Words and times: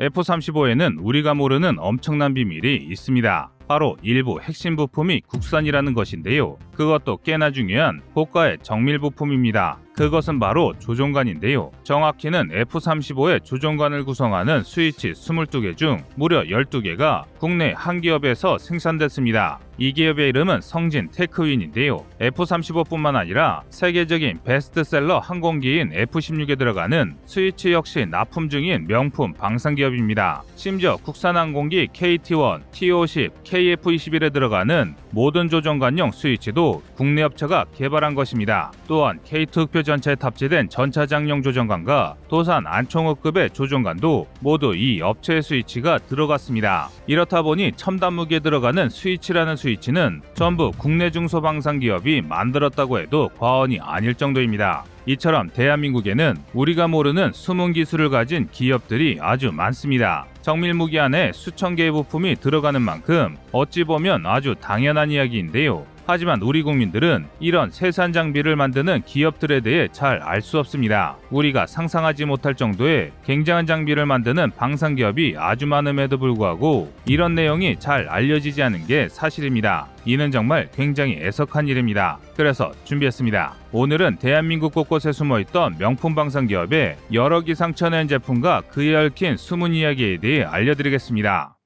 F-35에는 0.00 0.96
우리가 0.98 1.34
모르는 1.34 1.78
엄청난 1.78 2.32
비밀이 2.32 2.76
있습니다. 2.76 3.52
바로 3.68 3.98
일부 4.02 4.40
핵심 4.40 4.74
부품이 4.74 5.20
국산이라는 5.26 5.92
것인데요. 5.92 6.56
그것도 6.74 7.18
꽤나 7.18 7.50
중요한 7.50 8.00
고가의 8.14 8.58
정밀 8.62 8.98
부품입니다. 8.98 9.78
그것은 10.00 10.38
바로 10.38 10.72
조종관인데요. 10.78 11.72
정확히는 11.82 12.48
F-35의 12.52 13.44
조종관을 13.44 14.04
구성하는 14.04 14.62
스위치 14.64 15.12
22개 15.12 15.76
중 15.76 16.02
무려 16.16 16.42
12개가 16.44 17.24
국내 17.38 17.74
한 17.76 18.00
기업에서 18.00 18.56
생산됐습니다. 18.56 19.60
이 19.76 19.94
기업의 19.94 20.28
이름은 20.28 20.60
성진 20.60 21.08
테크윈인데요. 21.10 22.04
F-35뿐만 22.20 23.16
아니라 23.16 23.62
세계적인 23.70 24.40
베스트셀러 24.44 25.18
항공기인 25.18 25.92
F-16에 25.94 26.58
들어가는 26.58 27.16
스위치 27.24 27.72
역시 27.72 28.04
납품 28.04 28.50
중인 28.50 28.86
명품 28.86 29.32
방산 29.32 29.74
기업입니다. 29.74 30.42
심지어 30.54 30.96
국산 30.98 31.38
항공기 31.38 31.88
KT-1, 31.94 32.70
T-50, 32.72 33.30
KF-21에 33.42 34.32
들어가는 34.32 34.94
모든 35.12 35.48
조종관용 35.48 36.10
스위치도 36.12 36.82
국내 36.94 37.22
업체가 37.22 37.64
개발한 37.74 38.14
것입니다. 38.14 38.72
또한 38.86 39.18
K2 39.24 39.62
흑표 39.62 39.82
전차에 39.90 40.14
탑재된 40.14 40.68
전차장용 40.68 41.42
조종관과 41.42 42.14
도산 42.28 42.64
안총호급의 42.64 43.50
조종관도 43.50 44.28
모두 44.38 44.72
이 44.76 45.00
업체의 45.02 45.42
스위치가 45.42 45.98
들어갔습니다. 45.98 46.90
이렇다 47.08 47.42
보니 47.42 47.72
첨단 47.74 48.12
무기에 48.12 48.38
들어가는 48.38 48.88
스위치라는 48.88 49.56
스위치는 49.56 50.22
전부 50.34 50.70
국내 50.78 51.10
중소방산 51.10 51.80
기업이 51.80 52.22
만들었다고 52.22 53.00
해도 53.00 53.30
과언이 53.36 53.80
아닐 53.80 54.14
정도입니다. 54.14 54.84
이처럼 55.06 55.50
대한민국에는 55.50 56.36
우리가 56.54 56.86
모르는 56.86 57.32
숨은 57.32 57.72
기술을 57.72 58.10
가진 58.10 58.48
기업들이 58.52 59.18
아주 59.20 59.50
많습니다. 59.50 60.26
정밀 60.42 60.74
무기 60.74 61.00
안에 61.00 61.32
수천 61.32 61.74
개의 61.74 61.90
부품이 61.90 62.36
들어가는 62.36 62.80
만큼 62.80 63.36
어찌 63.50 63.82
보면 63.82 64.24
아주 64.24 64.54
당연한 64.60 65.10
이야기인데요. 65.10 65.84
하지만 66.06 66.40
우리 66.42 66.62
국민들은 66.62 67.26
이런 67.40 67.70
세산 67.70 68.12
장비를 68.12 68.56
만드는 68.56 69.02
기업들에 69.04 69.60
대해 69.60 69.88
잘 69.92 70.20
알 70.22 70.42
수 70.42 70.58
없습니다. 70.58 71.16
우리가 71.30 71.66
상상하지 71.66 72.24
못할 72.24 72.54
정도의 72.54 73.12
굉장한 73.24 73.66
장비를 73.66 74.06
만드는 74.06 74.50
방산 74.56 74.96
기업이 74.96 75.36
아주 75.38 75.66
많음에도 75.66 76.18
불구하고 76.18 76.92
이런 77.04 77.34
내용이 77.34 77.78
잘 77.78 78.08
알려지지 78.08 78.62
않은 78.62 78.86
게 78.86 79.08
사실입니다. 79.08 79.88
이는 80.06 80.30
정말 80.30 80.68
굉장히 80.74 81.18
애석한 81.20 81.68
일입니다. 81.68 82.18
그래서 82.36 82.72
준비했습니다. 82.84 83.54
오늘은 83.72 84.16
대한민국 84.16 84.72
곳곳에 84.72 85.12
숨어있던 85.12 85.76
명품 85.78 86.14
방산 86.14 86.46
기업의 86.46 86.96
여러 87.12 87.40
기상천외한 87.40 88.08
제품과 88.08 88.62
그에 88.70 88.94
얽힌 88.94 89.36
숨은 89.36 89.74
이야기에 89.74 90.18
대해 90.18 90.42
알려드리겠습니다. 90.44 91.59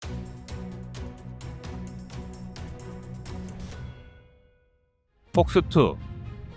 폭스2 5.35 5.97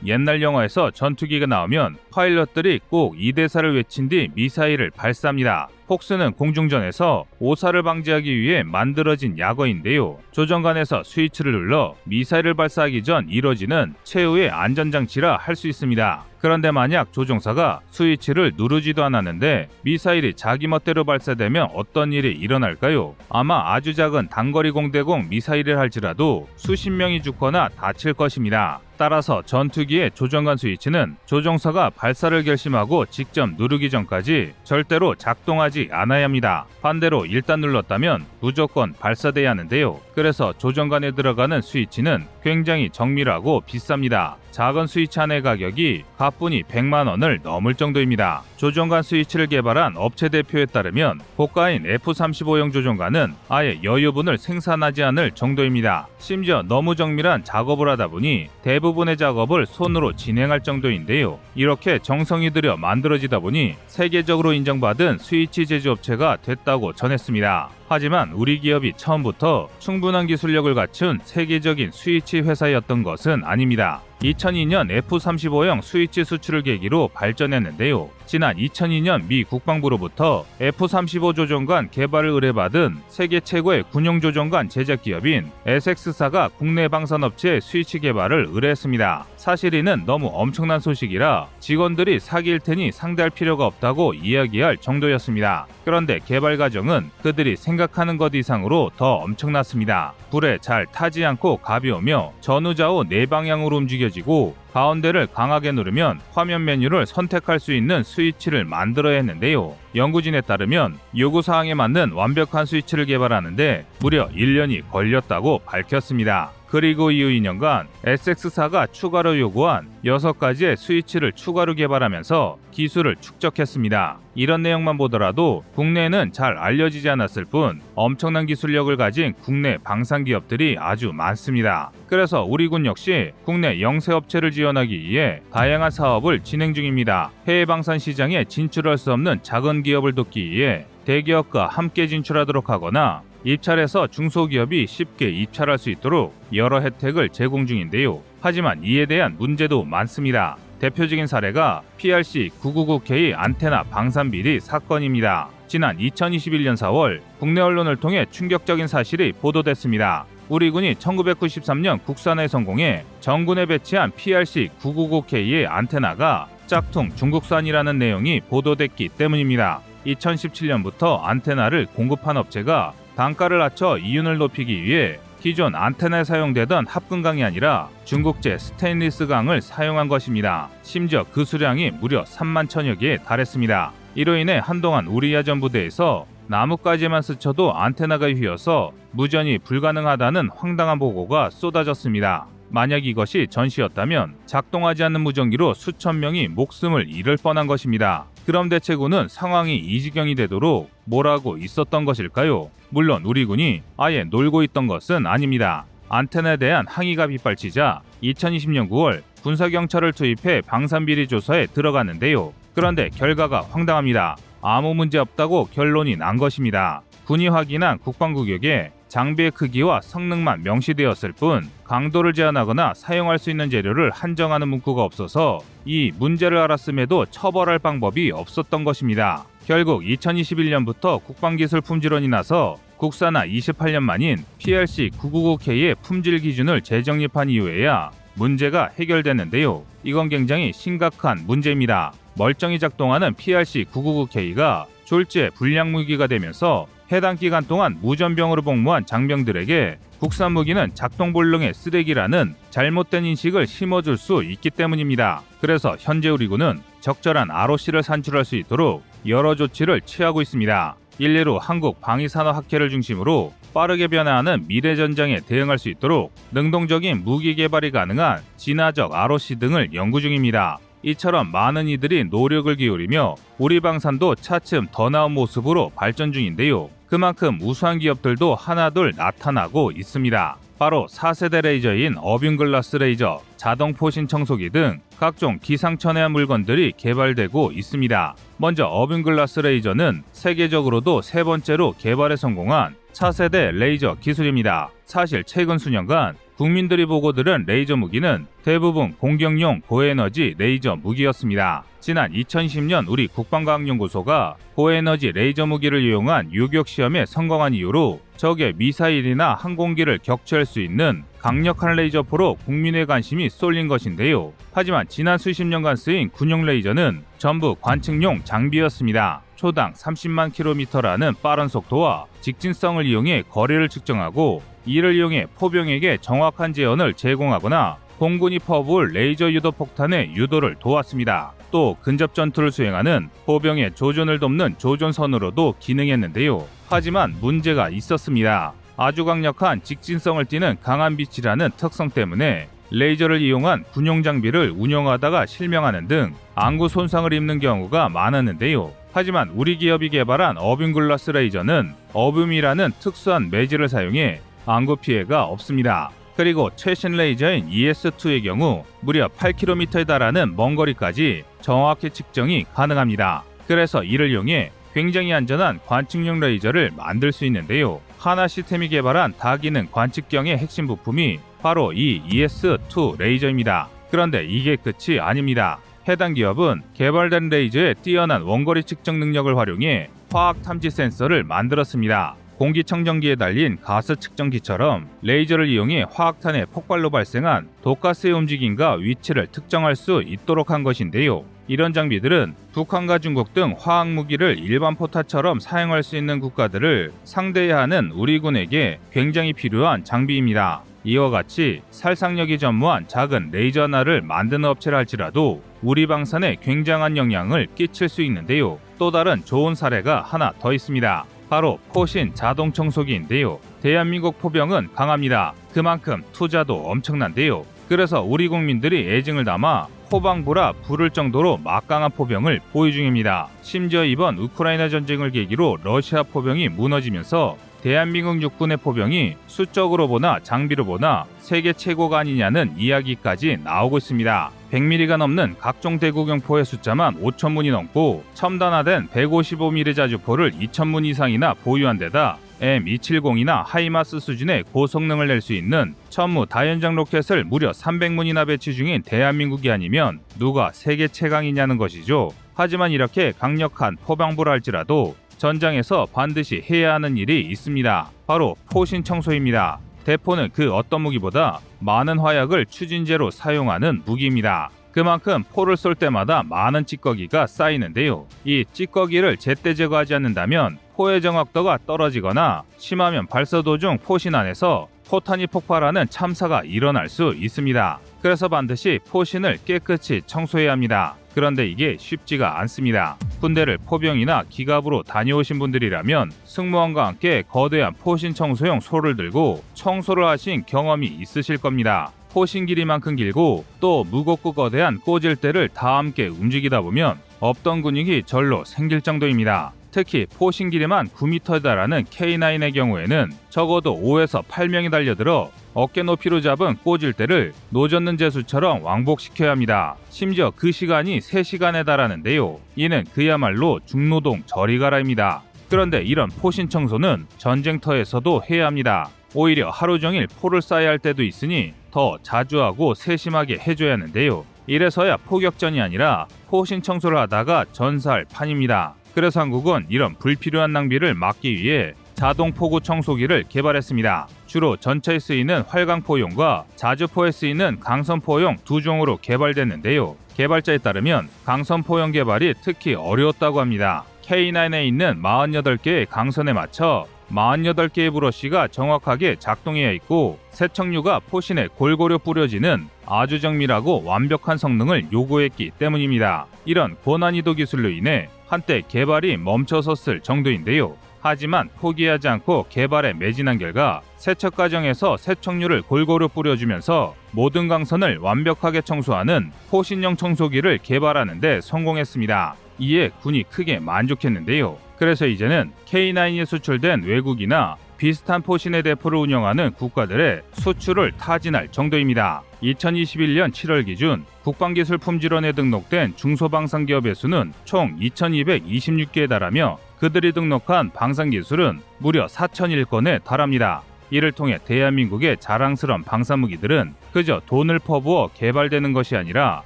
옛날 0.06 0.44
영화에서 0.44 0.92
전투기가 0.92 1.48
나오면 1.48 1.98
파일럿들이 2.12 2.80
꼭 2.88 3.16
이 3.18 3.34
대사를 3.34 3.76
외친 3.76 4.10
뒤 4.10 4.30
미사일을 4.36 4.92
발사합니다. 4.92 5.70
폭스는 5.88 6.34
공중전에서 6.34 7.26
오사를 7.40 7.82
방지하기 7.82 8.40
위해 8.40 8.62
만들어진 8.62 9.40
약어인데요. 9.40 10.20
조정관에서 10.32 11.04
스위치를 11.04 11.52
눌러 11.52 11.96
미사일을 12.04 12.54
발사하기 12.54 13.04
전 13.04 13.28
이뤄지는 13.30 13.96
최후의 14.04 14.52
안전장치라 14.52 15.38
할 15.38 15.56
수 15.56 15.68
있습니다. 15.68 16.24
그런데 16.48 16.72
만약 16.72 17.12
조종사가 17.12 17.82
스위치를 17.90 18.54
누르지도 18.56 19.04
않았는데 19.04 19.68
미사일이 19.82 20.34
자기 20.34 20.68
멋대로 20.68 21.04
발사되면 21.04 21.72
어떤 21.74 22.14
일이 22.14 22.32
일어날까요? 22.32 23.16
아마 23.28 23.74
아주 23.74 23.94
작은 23.94 24.30
단거리 24.30 24.72
공대공 24.72 25.28
미사일을 25.28 25.78
할지라도 25.78 26.48
수십 26.56 26.92
명이 26.92 27.22
죽거나 27.22 27.68
다칠 27.76 28.14
것입니다. 28.14 28.80
따라서 28.98 29.44
전투기의 29.46 30.12
조정관 30.14 30.56
스위치는 30.58 31.18
조종사가 31.26 31.90
발사를 31.92 32.42
결심하고 32.44 33.06
직접 33.08 33.50
누르기 33.58 33.90
전까지 33.90 34.54
절대로 34.64 35.16
작동하지 35.16 35.90
않아야 35.92 36.24
합니다. 36.24 36.66
반대로 36.82 37.26
일단 37.26 37.60
눌렀다면 37.60 38.26
무조건 38.40 38.94
발사돼야 38.94 39.52
하는데요. 39.52 40.00
그래서 40.16 40.54
조정관에 40.58 41.12
들어가는 41.12 41.62
스위치는 41.62 42.26
굉장히 42.42 42.90
정밀하고 42.90 43.64
비쌉니다. 43.68 44.36
작은 44.52 44.88
스위치 44.88 45.20
하나의 45.20 45.42
가격이 45.42 46.04
가뿐히 46.18 46.64
100만 46.64 47.08
원을 47.08 47.40
넘을 47.44 47.76
정도입니다. 47.76 48.44
조종관 48.58 49.04
스위치를 49.04 49.48
개발한 49.48 49.98
업체 49.98 50.30
대표에 50.30 50.66
따르면 50.66 51.20
고가인 51.36 51.86
F-35형 51.86 52.74
조종관은 52.74 53.36
아예 53.50 53.80
여유분을 53.84 54.38
생산하지 54.38 55.04
않을 55.04 55.32
정도입니다. 55.32 56.08
심지어 56.18 56.64
너무 56.64 56.96
정밀한 56.96 57.44
작업을 57.44 57.88
하다 57.90 58.08
보니 58.08 58.50
대부분의 58.64 59.18
작업을 59.18 59.66
손으로 59.68 60.14
진행할 60.14 60.62
정도인데요. 60.62 61.40
이렇게 61.56 62.00
정성이 62.00 62.52
들여 62.52 62.78
만들어지다 62.78 63.40
보니 63.40 63.76
세계적으로 63.86 64.54
인정받은 64.54 65.20
스위치 65.20 65.66
제조업체가 65.66 66.38
됐다고 66.38 66.94
전했습니다. 66.94 67.70
하지만 67.90 68.32
우리 68.34 68.60
기업이 68.60 68.94
처음부터 68.98 69.70
충분한 69.80 70.28
기술력을 70.28 70.74
갖춘 70.74 71.20
세계적인 71.24 71.92
스위치 71.92 72.40
회사였던 72.40 73.04
것은 73.04 73.44
아닙니다. 73.46 74.02
2002년 74.22 74.92
F-35형 74.92 75.82
스위치 75.82 76.24
수출을 76.24 76.64
계기로 76.64 77.10
발전했는데요. 77.10 78.17
지난 78.28 78.58
2002년 78.58 79.26
미 79.28 79.46
국방부로부터 79.46 80.46
F-35 80.60 81.34
조종관 81.34 81.90
개발을 81.90 82.30
의뢰받은 82.30 82.98
세계 83.08 83.40
최고의 83.40 83.86
군용 83.90 84.20
조종관 84.20 84.68
제작 84.68 85.02
기업인 85.02 85.50
SX사가 85.66 86.50
국내 86.50 86.90
방산업체 86.90 87.62
스위치 87.62 88.00
개발을 88.00 88.50
의뢰했습니다. 88.52 89.26
사실 89.38 89.74
이는 89.74 90.04
너무 90.06 90.30
엄청난 90.34 90.82
소식이라 90.82 91.48
직원들이 91.62 92.20
사기일 92.20 92.60
테니 92.60 92.92
상대할 92.92 93.30
필요가 93.30 93.66
없다고 93.66 94.14
이야기할 94.14 94.76
정도였습니다. 94.76 95.66
그런데 95.86 96.20
개발 96.26 96.58
과정은 96.58 97.10
그들이 97.24 97.56
생각하는 97.56 98.18
것 98.18 98.36
이상으로 98.36 98.92
더 98.98 99.14
엄청났습니다. 99.14 100.14
불에 100.32 100.58
잘 100.60 100.86
타지 100.86 101.24
않고 101.24 101.58
가벼우며 101.58 102.34
전후좌우 102.42 103.06
네 103.08 103.26
방향으로 103.26 103.78
움직여지고 103.78 104.67
가운데를 104.74 105.28
강하게 105.28 105.72
누르면 105.72 106.20
화면 106.32 106.66
메뉴를 106.66 107.06
선택할 107.06 107.60
수 107.60 107.74
있는 107.74 108.04
스위치를 108.04 108.66
만들어야 108.66 109.18
했는데요. 109.18 109.76
연구진에 109.96 110.42
따르면 110.42 110.98
요구사항에 111.18 111.74
맞는 111.74 112.12
완벽한 112.12 112.66
스위치를 112.66 113.06
개발하는데 113.06 113.86
무려 114.00 114.28
1년이 114.30 114.90
걸렸다고 114.92 115.60
밝혔습니다. 115.60 116.57
그리고 116.70 117.12
이후 117.12 117.30
2년간 117.30 117.88
SX사가 118.04 118.88
추가로 118.88 119.40
요구한 119.40 119.88
6가지의 120.04 120.76
스위치를 120.76 121.32
추가로 121.34 121.76
개발하면서 121.76 122.58
기술을 122.72 123.16
축적했습니다. 123.20 124.20
이런 124.36 124.62
내용만 124.62 124.98
보더라도 124.98 125.64
국내에는 125.74 126.32
잘 126.32 126.58
알려지지 126.58 127.10
않았을 127.10 127.46
뿐 127.46 127.82
엄청난 127.96 128.46
기술력을 128.46 128.96
가진 128.98 129.34
국내 129.42 129.78
방산 129.78 130.24
기업들이 130.24 130.76
아주 130.80 131.12
많습니다. 131.14 131.92
그래서 132.08 132.44
우리 132.44 132.68
군 132.68 132.86
역시 132.86 133.32
국내 133.46 133.82
영세 133.82 134.14
업체를 134.14 134.52
지원하기 134.52 135.00
위해 135.00 135.42
다양한 135.52 135.90
사업을 135.90 136.42
진행 136.42 136.74
중입니다. 136.74 137.32
해외 137.48 137.66
방산 137.66 137.98
시장에 137.98 138.44
진출할 138.44 138.98
수 138.98 139.12
없는 139.12 139.40
작은 139.42 139.84
기업을 139.84 140.14
돕기 140.14 140.52
위해 140.52 140.86
대기업과 141.06 141.68
함께 141.68 142.06
진출하도록 142.06 142.70
하거나 142.70 143.24
입찰해서 143.48 144.08
중소기업이 144.08 144.88
쉽게 144.88 145.30
입찰할 145.30 145.78
수 145.78 145.90
있도록 145.90 146.36
여러 146.54 146.82
혜택을 146.82 147.30
제공 147.30 147.66
중인데요. 147.66 148.22
하지만 148.42 148.84
이에 148.84 149.06
대한 149.06 149.38
문제도 149.38 149.86
많습니다. 149.86 150.58
대표적인 150.80 151.28
사례가 151.28 151.82
PRC-999K 151.98 153.34
안테나 153.38 153.84
방산 153.84 154.32
비리 154.32 154.60
사건입니다. 154.60 155.48
지난 155.70 155.98
2021년 155.98 156.76
4월 156.76 157.22
국내 157.40 157.62
언론을 157.62 157.96
통해 157.96 158.26
충격적인 158.30 158.88
사실이 158.88 159.32
보도됐습니다. 159.32 160.26
우리 160.50 160.70
군이 160.70 160.96
1993년 160.96 162.04
국산에 162.04 162.50
성공해 162.50 163.06
정군에 163.22 163.66
배치한 163.66 164.12
PRC-999K의 164.12 165.68
안테나가 165.70 166.50
짝퉁 166.66 167.12
중국산이라는 167.16 167.98
내용이 167.98 168.42
보도됐기 168.42 169.08
때문입니다. 169.18 169.80
2017년부터 170.06 171.24
안테나를 171.24 171.86
공급한 171.88 172.36
업체가 172.36 172.94
단가를 173.18 173.58
낮춰 173.58 173.98
이윤을 173.98 174.38
높이기 174.38 174.84
위해 174.84 175.20
기존 175.40 175.74
안테나에 175.74 176.24
사용되던 176.24 176.86
합금강이 176.88 177.44
아니라 177.44 177.90
중국제 178.06 178.60
스테인리스 178.60 179.26
강을 179.26 179.62
사용한 179.62 180.08
것입니다. 180.08 180.70
심지어 180.84 181.26
그 181.32 181.44
수량이 181.44 181.92
무려 181.92 182.24
3만 182.24 182.70
천여 182.70 182.96
개에 182.96 183.18
달했습니다. 183.18 183.92
이로 184.14 184.36
인해 184.36 184.60
한동안 184.64 185.08
우리 185.08 185.34
야전부대에서 185.34 186.28
나뭇가지만 186.46 187.24
스쳐도 187.24 187.76
안테나가 187.76 188.30
휘어서 188.30 188.92
무전이 189.12 189.60
불가능하다는 189.60 190.50
황당한 190.56 191.00
보고가 191.00 191.50
쏟아졌습니다. 191.50 192.46
만약 192.70 193.06
이것이 193.06 193.48
전시였다면 193.50 194.36
작동하지 194.46 195.04
않는 195.04 195.22
무전기로 195.22 195.74
수천 195.74 196.20
명이 196.20 196.50
목숨을 196.50 197.10
잃을 197.10 197.38
뻔한 197.38 197.68
것입니다. 197.68 198.26
그럼 198.46 198.70
대체 198.70 198.96
군은 198.96 199.28
상황이 199.28 199.78
이 199.78 200.02
지경이 200.02 200.36
되도록 200.36 200.92
뭐하고 201.06 201.58
있었던 201.58 202.06
것일까요? 202.06 202.70
물론 202.90 203.24
우리 203.26 203.46
군이 203.46 203.82
아예 203.98 204.24
놀고 204.24 204.64
있던 204.64 204.88
것은 204.88 205.26
아닙니다. 205.26 205.86
안테나에 206.10 206.58
대한 206.58 206.86
항의가 206.88 207.28
빗발치자 207.28 208.02
2020년 208.24 208.90
9월 208.90 209.22
군사경찰을 209.44 210.14
투입해 210.14 210.62
방산비리 210.62 211.28
조사에 211.28 211.68
들어갔는데요. 211.68 212.54
그런데 212.74 213.10
결과가 213.10 213.62
황당합니다. 213.62 214.38
아무 214.62 214.94
문제 214.94 215.18
없다고 215.18 215.70
결론이 215.72 216.16
난 216.18 216.38
것입니다. 216.38 217.02
군이 217.26 217.48
확인한 217.48 218.00
국방구역에 218.00 218.92
장비의 219.08 219.52
크기와 219.52 220.02
성능만 220.02 220.64
명시되었을 220.64 221.32
뿐 221.34 221.70
강도를 221.84 222.34
제한하거나 222.34 222.94
사용할 222.94 223.40
수 223.40 223.50
있는 223.50 223.70
재료를 223.70 224.12
한정하는 224.12 224.68
문구가 224.68 225.04
없어서 225.04 225.60
이 225.86 226.12
문제를 226.18 226.58
알았음에도 226.58 227.28
처벌할 227.28 227.80
방법이 227.80 228.32
없었던 228.32 228.84
것입니다. 228.84 229.46
결국 229.66 230.02
2021년부터 230.02 231.24
국방기술 231.24 231.82
품질원이 231.82 232.28
나서 232.28 232.78
국산화 232.98 233.46
28년 233.46 234.00
만인 234.00 234.38
PRC-999K의 234.60 235.96
품질 236.02 236.40
기준을 236.40 236.82
재정립한 236.82 237.50
이후에야 237.50 238.12
문제가 238.34 238.90
해결됐는데요. 239.00 239.84
이건 240.04 240.30
굉장히 240.30 240.72
심각한 240.74 241.44
문제입니다. 241.46 242.14
멀쩡히 242.36 242.80
작동하는 242.80 243.34
PRC-999K가 243.34 244.86
졸지에 245.06 245.50
불량 245.52 245.92
무기가 245.92 246.28
되면서 246.28 246.88
해당 247.12 247.38
기간 247.38 247.66
동안 247.66 247.98
무전병으로 248.02 248.62
복무한 248.62 249.06
장병들에게 249.06 250.00
국산 250.20 250.52
무기는 250.52 250.90
작동불능의 250.94 251.74
쓰레기라는 251.74 252.56
잘못된 252.70 253.24
인식을 253.26 253.68
심어줄 253.68 254.18
수 254.18 254.44
있기 254.44 254.72
때문입니다. 254.72 255.44
그래서 255.62 255.96
현재 256.00 256.30
우리 256.30 256.48
군은 256.48 256.82
적절한 257.02 257.52
ROC를 257.52 258.04
산출할 258.04 258.44
수 258.44 258.56
있도록 258.56 259.04
여러 259.28 259.56
조치를 259.56 260.02
취하고 260.02 260.42
있습니다. 260.42 260.96
일례로 261.20 261.60
한국 261.60 262.02
방위산업학회를 262.02 262.90
중심으로 262.90 263.54
빠르게 263.74 264.08
변화하는 264.08 264.66
미래 264.68 264.96
전장에 264.96 265.40
대응할 265.42 265.78
수 265.78 265.90
있도록 265.90 266.34
능동적인 266.52 267.24
무기 267.24 267.56
개발이 267.56 267.92
가능한 267.92 268.42
진화적 268.58 269.14
ROC 269.14 269.60
등을 269.60 269.94
연구 269.94 270.20
중입니다. 270.20 270.80
이처럼 271.04 271.52
많은 271.52 271.88
이들이 271.88 272.26
노력을 272.26 272.76
기울이며 272.76 273.36
우리 273.60 273.80
방산도 273.80 274.36
차츰 274.36 274.88
더 274.92 275.10
나은 275.10 275.32
모습으로 275.32 275.92
발전 275.96 276.34
중인데요. 276.34 276.90
그만큼 277.08 277.58
우수한 277.62 278.00
기업들도 278.00 278.56
하나둘 278.56 279.14
나타나고 279.16 279.92
있습니다. 279.92 280.58
바로 280.78 281.08
4세대 281.10 281.64
레이저인 281.64 282.16
어븀글라스 282.18 282.98
레이저, 282.98 283.42
자동 283.56 283.94
포신 283.94 284.28
청소기 284.28 284.70
등 284.70 285.00
각종 285.18 285.58
기상천외한 285.60 286.32
물건들이 286.32 286.94
개발되고 286.96 287.72
있습니다. 287.72 288.36
먼저 288.58 288.86
어븀글라스 288.86 289.62
레이저는 289.62 290.24
세계적으로도 290.34 291.22
세 291.24 291.44
번째로 291.44 291.96
개발에 291.98 292.36
성공한 292.36 292.96
차세대 293.14 293.72
레이저 293.72 294.16
기술입니다. 294.22 294.92
사실 295.06 295.44
최근 295.44 295.80
수년간 295.80 296.36
국민들이 296.58 297.06
보고 297.06 297.34
들은 297.34 297.66
레이저 297.68 297.96
무기는 297.96 298.48
대부분 298.64 299.14
공격용 299.20 299.82
고에너지 299.82 300.56
레이저 300.58 300.96
무기였습니다. 300.96 301.84
지난 302.00 302.34
2010년 302.34 303.06
우리 303.08 303.28
국방과학연구소가 303.28 304.56
고에너지 304.74 305.34
레이저 305.34 305.68
무기를 305.68 306.02
이용한 306.02 306.52
요격 306.52 306.88
시험에 306.88 307.28
성공한 307.28 307.76
이후로 307.76 308.22
적의 308.38 308.74
미사일이나 308.76 309.54
항공기를 309.54 310.20
격추할 310.24 310.66
수 310.66 310.80
있는 310.82 311.24
강력한 311.40 311.96
레이저포로 311.96 312.56
국민의 312.66 313.06
관심이 313.06 313.50
쏠린 313.50 313.88
것인데요. 313.88 314.52
하지만 314.74 315.08
지난 315.08 315.38
수십 315.38 315.64
년간 315.64 315.96
쓰인 315.96 316.30
군용 316.30 316.66
레이저는 316.66 317.24
전부 317.38 317.76
관측용 317.80 318.42
장비였습니다. 318.46 319.44
초당 319.56 319.94
30만 319.94 320.52
킬로미터라는 320.54 321.34
빠른 321.44 321.68
속도와 321.68 322.26
직진성을 322.42 323.06
이용해 323.06 323.44
거리를 323.50 323.88
측정하고 323.90 324.64
이를 324.88 325.16
이용해 325.16 325.48
포병에게 325.58 326.18
정확한 326.22 326.74
제원을 326.74 327.14
제공하거나 327.14 327.98
공군이 328.18 328.60
퍼부을 328.60 329.10
레이저 329.10 329.52
유도 329.52 329.72
폭탄의 329.72 330.36
유도를 330.36 330.78
도왔습니다. 330.80 331.52
또 331.70 331.98
근접 332.02 332.34
전투를 332.34 332.72
수행하는 332.72 333.30
포병의 333.46 333.94
조준을 333.94 334.40
돕는 334.40 334.76
조준선으로도 334.78 335.76
기능했는데요. 335.80 336.66
하지만 336.90 337.36
문제가 337.42 337.90
있었습니다. 337.90 338.74
아주 338.96 339.26
강력한 339.26 339.84
직진성을 339.84 340.44
띠는 340.46 340.78
강한 340.82 341.18
빛이라는 341.18 341.70
특성 341.78 342.10
때문에 342.10 342.70
레이저를 342.90 343.42
이용한 343.42 343.84
군용 343.92 344.24
장비를 344.24 344.74
운영하다가 344.76 345.46
실명하는 345.46 346.08
등 346.08 346.34
안구 346.56 346.88
손상을 346.88 347.32
입는 347.34 347.60
경우가 347.60 348.10
많았는데요. 348.10 348.92
하지만 349.12 349.50
우리 349.50 349.78
기업이 349.78 350.10
개발한 350.10 350.58
어븀글라스 350.58 351.32
레이저는 351.32 351.94
어븀이라는 352.14 352.94
특수한 353.00 353.50
매질을 353.52 353.90
사용해 353.90 354.42
안구 354.68 354.98
피해가 354.98 355.46
없습니다. 355.46 356.12
그리고 356.36 356.70
최신 356.76 357.14
레이저인 357.14 357.70
ES2의 357.70 358.44
경우 358.44 358.84
무려 359.02 359.28
8km에 359.28 360.06
달하는 360.06 360.56
먼 360.56 360.76
거리까지 360.76 361.44
정확히 361.62 362.12
측정이 362.12 362.66
가능합니다. 362.74 363.44
그래서 363.68 364.04
이를 364.04 364.30
이용해 364.30 364.72
굉장히 364.94 365.34
안전한 365.34 365.80
관측용 365.86 366.40
레이저를 366.40 366.92
만들 366.96 367.32
수 367.32 367.46
있는데요. 367.46 368.02
한화시스템이 368.18 368.90
개발한 368.90 369.36
다기능 369.38 369.88
관측경의 369.92 370.58
핵심 370.58 370.88
부품이 370.88 371.40
바로 371.62 371.94
이 371.94 372.22
ES2 372.30 373.18
레이저입니다. 373.20 373.90
그런데 374.12 374.46
이게 374.46 374.76
끝이 374.76 375.20
아닙니다. 375.20 375.80
해당 376.08 376.34
기업은 376.34 376.84
개발된 376.94 377.50
레이저의 377.50 377.96
뛰어난 378.02 378.44
원거리 378.44 378.84
측정 378.84 379.20
능력을 379.20 379.58
활용해 379.58 380.10
화학 380.32 380.62
탐지 380.62 380.90
센서를 380.90 381.44
만들었습니다. 381.44 382.36
공기청정기에 382.58 383.36
달린 383.36 383.78
가스 383.84 384.16
측정기처럼 384.16 385.08
레이저를 385.22 385.68
이용해 385.68 386.08
화학탄의 386.10 386.66
폭발로 386.74 387.12
발생한 387.12 387.70
독가스의 387.84 388.34
움직임과 388.34 388.96
위치를 388.96 389.48
특정할 389.52 389.96
수 389.96 390.24
있도록 390.26 390.72
한 390.72 390.84
것인데요. 390.84 391.46
이런 391.68 391.94
장비들은 391.94 392.56
북한과 392.74 393.20
중국 393.20 393.54
등 393.54 393.76
화학 393.78 394.10
무기를 394.10 394.58
일반 394.58 394.96
포탄처럼 394.96 395.60
사용할 395.60 396.02
수 396.02 396.18
있는 396.18 396.40
국가들을 396.40 397.12
상대해야 397.26 397.78
하는 397.78 398.10
우리 398.12 398.40
군에게 398.40 399.00
굉장히 399.12 399.54
필요한 399.54 400.04
장비입니다. 400.04 400.82
이와 401.04 401.30
같이 401.30 401.82
살상력이 401.92 402.58
전무한 402.58 403.08
작은 403.08 403.50
레이저 403.52 403.84
하나를 403.84 404.22
만드는 404.24 404.68
업체라 404.68 404.98
할지라도 404.98 405.62
우리 405.84 406.08
방산에 406.08 406.58
굉장한 406.62 407.18
영향을 407.18 407.68
끼칠 407.76 408.10
수 408.10 408.24
있는데요. 408.24 408.80
또 408.98 409.12
다른 409.12 409.46
좋은 409.46 409.76
사례가 409.76 410.24
하나 410.24 410.52
더 410.60 410.74
있습니다. 410.74 411.26
바로 411.50 411.80
포신 411.94 412.34
자동 412.34 412.72
청소기인데요. 412.74 413.60
대한민국 413.82 414.40
포병은 414.40 414.90
강합니다. 414.94 415.54
그만큼 415.74 416.24
투자도 416.34 416.76
엄청난데요. 416.76 417.66
그래서 417.88 418.22
우리 418.22 418.48
국민들이 418.48 419.10
애증을 419.10 419.46
담아 419.46 419.88
포방부라 420.10 420.74
부를 420.84 421.10
정도로 421.10 421.58
막강한 421.58 422.12
포병을 422.12 422.62
보유 422.72 422.92
중입니다. 422.92 423.48
심지어 423.62 424.06
이번 424.06 424.38
우크라이나 424.38 424.90
전쟁을 424.90 425.32
계기로 425.32 425.80
러시아 425.84 426.24
포병이 426.24 426.70
무너지면서 426.70 427.58
대한민국 427.82 428.42
육군의 428.42 428.78
포병이 428.78 429.36
수적으로 429.48 430.08
보나 430.08 430.40
장비로 430.42 430.86
보나 430.86 431.26
세계 431.40 431.74
최고가 431.74 432.20
아니냐는 432.20 432.74
이야기까지 432.78 433.58
나오고 433.64 433.98
있습니다. 434.00 434.52
100mm가 434.72 435.18
넘는 435.18 435.56
각종 435.60 435.98
대구경포의 435.98 436.66
숫자만 436.66 437.22
5천문이 437.22 437.72
넘고 437.72 438.24
첨단화된 438.34 439.08
155mm 439.10 439.96
자주포를 439.96 440.52
2천문 440.52 441.06
이상이나 441.06 441.54
보유한 441.54 441.98
데다 441.98 442.38
M270이나 442.60 443.64
하이마스 443.66 444.20
수준의 444.20 444.64
고성능을 444.74 445.28
낼 445.28 445.42
수 445.42 445.54
있는 445.54 445.94
천무 446.10 446.48
다연장 446.48 446.96
로켓을 446.96 447.44
무려 447.44 447.72
300문이나 447.72 448.48
배치 448.48 448.74
중인 448.74 449.04
대한민국이 449.04 449.70
아니면 449.72 450.20
누가 450.40 450.72
세계 450.74 451.08
최강이냐는 451.08 451.78
것이죠. 451.78 452.32
하지만 452.56 452.92
이렇게 452.92 453.32
강력한 453.38 453.96
포방부를 454.04 454.52
할지라도 454.52 455.16
전장에서 455.38 456.08
반드시 456.14 456.64
해야 456.70 456.94
하는 456.94 457.18
일이 457.18 457.42
있습니다. 457.42 458.10
바로 458.26 458.56
포신 458.72 459.04
청소입니다. 459.04 459.80
대포는 460.06 460.50
그 460.54 460.74
어떤 460.74 461.02
무기보다 461.02 461.60
많은 461.80 462.20
화약을 462.20 462.66
추진제로 462.68 463.30
사용하는 463.30 464.04
무기입니다. 464.06 464.70
그만큼 464.92 465.44
포를 465.54 465.78
쏠 465.78 465.94
때마다 465.94 466.42
많은 466.44 466.86
찌꺼기가 466.86 467.46
쌓이는데요. 467.46 468.26
이 468.46 468.66
찌꺼기를 468.74 469.38
제때 469.38 469.74
제거하지 469.76 470.16
않는다면 470.16 470.80
포의 470.96 471.22
정확도가 471.22 471.80
떨어지거나 471.86 472.64
심하면 472.78 473.28
발사 473.28 473.62
도중 473.62 474.00
포신 474.00 474.34
안에서 474.34 474.88
포탄이 475.08 475.48
폭발하는 475.48 476.08
참사가 476.10 476.64
일어날 476.64 477.10
수 477.10 477.36
있습니다. 477.38 478.00
그래서 478.22 478.48
반드시 478.48 479.00
포신을 479.08 479.60
깨끗이 479.66 480.22
청소해야 480.26 480.72
합니다. 480.72 481.16
그런데 481.36 481.68
이게 481.68 481.96
쉽지가 482.00 482.60
않습니다. 482.62 483.18
군대를 483.40 483.78
포병이나 483.86 484.44
기갑으로 484.50 485.04
다녀오신 485.04 485.60
분들이라면 485.60 486.32
승무원과 486.44 487.08
함께 487.08 487.44
거대한 487.48 487.94
포신 487.94 488.34
청소용 488.34 488.80
소를 488.80 489.16
들고 489.16 489.64
청소를 489.74 490.28
하신 490.28 490.64
경험이 490.66 491.08
있으실 491.08 491.58
겁니다. 491.58 492.12
포신 492.32 492.66
길이만큼 492.66 493.16
길고 493.16 493.66
또 493.80 494.04
무겁고 494.04 494.52
거대한 494.52 495.00
꽂을대를 495.00 495.70
다 495.70 495.98
함께 495.98 496.28
움직이다 496.28 496.82
보면 496.82 497.18
없던 497.40 497.82
근육이 497.82 498.24
절로 498.26 498.64
생길 498.66 499.02
정도입니다. 499.02 499.74
특히 499.92 500.28
포신 500.38 500.70
길이만 500.70 501.08
9m에 501.10 501.64
달하는 501.64 502.04
K9의 502.04 502.74
경우에는 502.74 503.32
적어도 503.50 504.00
5에서 504.00 504.44
8명이 504.44 504.92
달려들어 504.92 505.50
어깨 505.80 506.02
높이로 506.02 506.42
잡은 506.42 506.76
꽂을대를 506.78 507.54
노젓는 507.70 508.18
제수처럼 508.18 508.84
왕복시켜야 508.84 509.52
합니다. 509.52 509.96
심지어 510.10 510.50
그 510.50 510.72
시간이 510.72 511.20
3시간에 511.20 511.86
달하는데요. 511.86 512.60
이는 512.76 513.04
그야말로 513.14 513.80
중노동 513.86 514.42
저리가라입니다. 514.48 515.44
그런데 515.70 516.02
이런 516.02 516.30
포신 516.30 516.68
청소는 516.68 517.28
전쟁터에서도 517.38 518.42
해야 518.50 518.66
합니다. 518.66 519.12
오히려 519.36 519.70
하루 519.70 520.00
종일 520.00 520.26
포를 520.26 520.64
쌓아야 520.64 520.90
할 520.90 520.98
때도 520.98 521.22
있으니 521.22 521.74
더 521.92 522.18
자주 522.24 522.60
하고 522.60 522.96
세심하게 522.96 523.60
해줘야 523.60 523.94
하는데요. 523.94 524.46
이래서야 524.66 525.18
포격전이 525.18 525.80
아니라 525.80 526.26
포신 526.48 526.82
청소를 526.82 527.20
하다가 527.20 527.66
전사할 527.72 528.26
판입니다. 528.34 528.96
그래서 529.14 529.42
한국은 529.42 529.86
이런 529.90 530.16
불필요한 530.16 530.74
낭비를 530.74 531.14
막기 531.14 531.56
위해 531.56 531.94
자동 532.18 532.52
포구 532.52 532.82
청소기를 532.82 533.44
개발했습니다. 533.48 534.28
주로 534.48 534.76
전차에 534.76 535.20
쓰이는 535.20 535.62
활강포용과 535.68 536.66
자주포에 536.76 537.32
쓰이는 537.32 537.80
강선포용 537.80 538.58
두 538.66 538.82
종으로 538.82 539.18
개발됐는데요. 539.22 540.16
개발자에 540.34 540.80
따르면 540.80 541.30
강선포용 541.46 542.12
개발이 542.14 542.56
특히 542.64 542.96
어려웠다고 542.96 543.60
합니다. 543.60 544.04
K9에 544.24 544.88
있는 544.88 545.22
48개의 545.22 546.10
강선에 546.10 546.54
맞춰 546.54 547.06
48개의 547.30 548.12
브러쉬가 548.12 548.68
정확하게 548.70 549.36
작동해야 549.38 549.92
있고 549.92 550.40
세척류가 550.50 551.20
포신에 551.30 551.68
골고루 551.68 552.18
뿌려지는 552.18 552.88
아주 553.06 553.40
정밀하고 553.40 554.04
완벽한 554.06 554.58
성능을 554.58 555.10
요구했기 555.14 555.74
때문입니다. 555.78 556.48
이런 556.66 556.96
고난이도 556.96 557.54
기술로 557.54 557.90
인해 557.90 558.30
한때 558.48 558.82
개발이 558.88 559.38
멈춰섰을 559.38 560.22
정도인데요. 560.22 560.96
하지만 561.28 561.70
포기하지 561.80 562.30
않고 562.30 562.68
개발에 562.70 563.14
매진한 563.14 563.58
결과 563.58 564.02
세척 564.16 564.56
과정에서 564.56 565.18
세척류를 565.18 565.82
골고루 565.82 566.30
뿌려주면서 566.30 567.16
모든 567.32 567.68
강선을 567.68 568.20
완벽하게 568.20 568.82
청소하는 568.82 569.52
포신형 569.70 570.16
청소기를 570.16 570.80
개발하는 570.82 571.42
데 571.42 571.60
성공했습니다. 571.62 572.56
이에 572.80 573.10
군이 573.22 573.44
크게 573.44 573.80
만족했는데요. 573.80 574.78
그래서 574.98 575.28
이제는 575.28 575.74
K9이 575.86 576.46
수출된 576.46 577.04
외국이나 577.04 577.76
비슷한 577.98 578.42
포신의 578.42 578.84
대포를 578.84 579.18
운영하는 579.18 579.74
국가들의 579.74 580.44
수출을 580.54 581.12
타진할 581.14 581.68
정도입니다. 581.70 582.44
2021년 582.64 583.52
7월 583.52 583.86
기준 583.86 584.24
국방기술 584.44 584.98
품질원에 584.98 585.52
등록된 585.52 586.16
중소방산 586.16 586.86
기업의 586.86 587.16
수는 587.16 587.54
총 587.66 587.98
2226개에 588.00 589.28
달하며 589.28 589.78
그들이 590.00 590.32
등록한 590.32 590.92
방산 590.94 591.32
기술은 591.32 591.80
무려 591.98 592.28
4,001건에 592.28 593.24
달합니다. 593.24 593.82
이를 594.10 594.32
통해 594.32 594.58
대한민국의 594.64 595.38
자랑스러운 595.40 596.04
방산무기들은 596.04 596.94
그저 597.12 597.42
돈을 597.46 597.80
퍼부어 597.80 598.30
개발되는 598.34 598.94
것이 598.94 599.18
아니라 599.18 599.64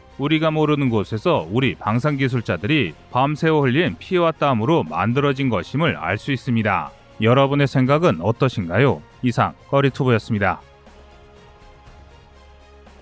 우리가 0.17 0.51
모르는 0.51 0.89
곳에서 0.89 1.47
우리 1.51 1.75
방산 1.75 2.17
기술자들이 2.17 2.93
밤새워 3.11 3.61
흘린 3.61 3.95
피와 3.99 4.31
땀으로 4.31 4.83
만들어진 4.83 5.49
것임을 5.49 5.95
알 5.97 6.17
수 6.17 6.31
있습니다. 6.31 6.91
여러분의 7.21 7.67
생각은 7.67 8.19
어떠신가요? 8.21 9.01
이상 9.21 9.53
꺼리투브였습니다. 9.69 10.61